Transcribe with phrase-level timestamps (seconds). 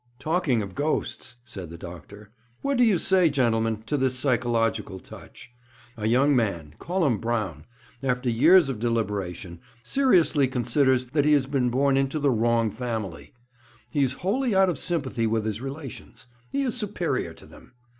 [0.17, 2.31] "''Talking of ghosts,' said the doctor,
[2.63, 5.51] 'what do you say, gentlemen, to this psychological touch?
[5.95, 7.65] A young man call him Brown
[8.01, 13.31] after years of deliberation, seriously considers that he has been born into the wrong family.
[13.91, 16.25] He is wholly out of sympathy with his relations.
[16.51, 17.73] He is superior to them.